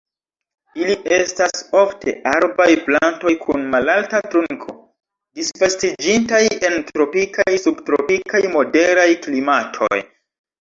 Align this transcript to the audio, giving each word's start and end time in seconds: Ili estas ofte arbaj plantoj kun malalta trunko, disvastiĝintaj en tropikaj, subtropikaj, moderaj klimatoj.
Ili 0.83 0.93
estas 1.17 1.59
ofte 1.81 2.13
arbaj 2.31 2.67
plantoj 2.87 3.33
kun 3.43 3.67
malalta 3.75 4.21
trunko, 4.31 4.75
disvastiĝintaj 5.41 6.41
en 6.71 6.79
tropikaj, 6.89 7.47
subtropikaj, 7.67 8.43
moderaj 8.57 9.07
klimatoj. 9.29 10.01